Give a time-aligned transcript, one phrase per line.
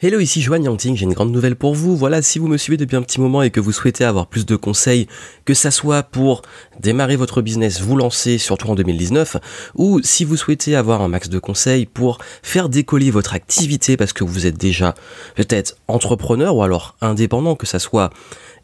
[0.00, 1.96] Hello, ici Joanne Yangting, j'ai une grande nouvelle pour vous.
[1.96, 4.46] Voilà, si vous me suivez depuis un petit moment et que vous souhaitez avoir plus
[4.46, 5.08] de conseils,
[5.44, 6.42] que ça soit pour
[6.78, 9.38] démarrer votre business, vous lancer, surtout en 2019,
[9.74, 14.12] ou si vous souhaitez avoir un max de conseils pour faire décoller votre activité parce
[14.12, 14.94] que vous êtes déjà
[15.34, 18.10] peut-être entrepreneur ou alors indépendant, que ça soit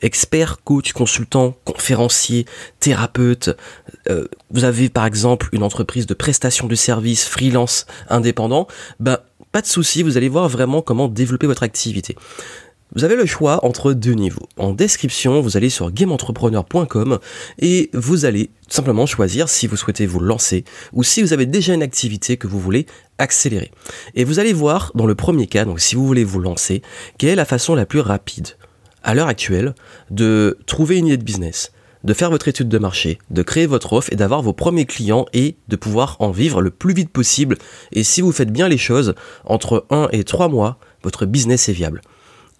[0.02, 2.46] expert, coach, consultant, conférencier,
[2.78, 3.50] thérapeute,
[4.08, 8.68] euh, vous avez par exemple une entreprise de prestation de services, freelance, indépendant,
[9.00, 9.18] ben
[9.54, 12.16] pas de souci, vous allez voir vraiment comment développer votre activité.
[12.96, 14.48] Vous avez le choix entre deux niveaux.
[14.56, 17.20] En description, vous allez sur gameentrepreneur.com
[17.60, 21.72] et vous allez simplement choisir si vous souhaitez vous lancer ou si vous avez déjà
[21.72, 22.86] une activité que vous voulez
[23.18, 23.70] accélérer.
[24.16, 26.82] Et vous allez voir dans le premier cas, donc si vous voulez vous lancer,
[27.16, 28.48] quelle est la façon la plus rapide
[29.04, 29.76] à l'heure actuelle
[30.10, 31.70] de trouver une idée de business,
[32.04, 35.26] de faire votre étude de marché, de créer votre offre et d'avoir vos premiers clients
[35.32, 37.56] et de pouvoir en vivre le plus vite possible.
[37.92, 41.72] Et si vous faites bien les choses, entre 1 et 3 mois, votre business est
[41.72, 42.02] viable.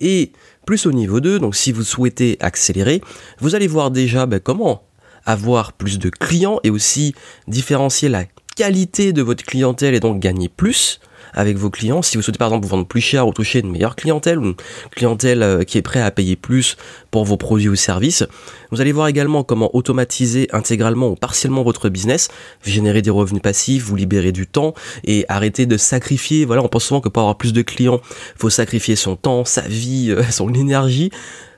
[0.00, 0.32] Et
[0.66, 3.00] plus au niveau 2, donc si vous souhaitez accélérer,
[3.38, 4.82] vous allez voir déjà ben, comment
[5.26, 7.14] avoir plus de clients et aussi
[7.48, 8.24] différencier la
[8.56, 11.00] qualité de votre clientèle et donc gagner plus
[11.34, 12.02] avec vos clients.
[12.02, 14.44] Si vous souhaitez par exemple vous vendre plus cher ou toucher une meilleure clientèle ou
[14.44, 14.54] une
[14.90, 16.76] clientèle euh, qui est prête à payer plus
[17.10, 18.24] pour vos produits ou services,
[18.70, 22.28] vous allez voir également comment automatiser intégralement ou partiellement votre business,
[22.64, 26.44] générer des revenus passifs, vous libérer du temps et arrêter de sacrifier.
[26.44, 28.00] Voilà, on pense souvent que pour avoir plus de clients,
[28.36, 31.10] faut sacrifier son temps, sa vie, euh, son énergie.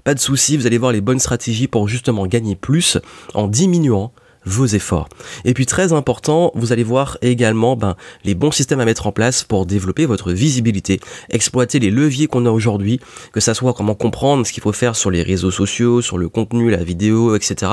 [0.04, 2.98] Pas de souci, vous allez voir les bonnes stratégies pour justement gagner plus
[3.34, 4.12] en diminuant
[4.46, 5.08] vos efforts.
[5.44, 9.12] Et puis très important, vous allez voir également ben, les bons systèmes à mettre en
[9.12, 13.00] place pour développer votre visibilité, exploiter les leviers qu'on a aujourd'hui,
[13.32, 16.28] que ça soit comment comprendre ce qu'il faut faire sur les réseaux sociaux, sur le
[16.28, 17.72] contenu, la vidéo, etc.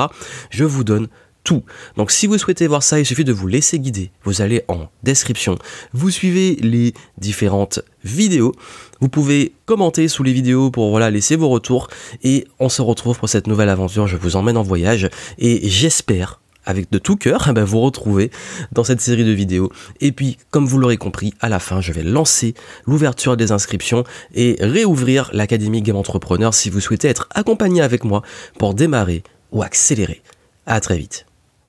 [0.50, 1.08] Je vous donne
[1.44, 1.62] tout.
[1.96, 4.10] Donc si vous souhaitez voir ça, il suffit de vous laisser guider.
[4.24, 5.56] Vous allez en description,
[5.92, 8.52] vous suivez les différentes vidéos.
[9.00, 11.88] Vous pouvez commenter sous les vidéos pour voilà laisser vos retours
[12.22, 14.06] et on se retrouve pour cette nouvelle aventure.
[14.06, 18.30] Je vous emmène en voyage et j'espère avec de tout cœur, ben vous retrouvez
[18.72, 19.70] dans cette série de vidéos.
[20.00, 22.54] Et puis, comme vous l'aurez compris, à la fin, je vais lancer
[22.86, 28.22] l'ouverture des inscriptions et réouvrir l'Académie Game Entrepreneur si vous souhaitez être accompagné avec moi
[28.58, 29.22] pour démarrer
[29.52, 30.22] ou accélérer.
[30.66, 31.26] À très vite.